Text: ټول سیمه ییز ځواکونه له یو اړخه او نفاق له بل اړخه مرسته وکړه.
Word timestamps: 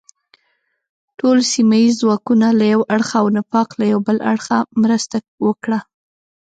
ټول 1.19 1.37
سیمه 1.53 1.77
ییز 1.81 1.93
ځواکونه 2.01 2.47
له 2.59 2.65
یو 2.73 2.81
اړخه 2.95 3.17
او 3.21 3.27
نفاق 3.37 3.69
له 3.79 3.85
بل 4.07 4.17
اړخه 4.31 4.57
مرسته 4.83 5.17
وکړه. 5.45 5.79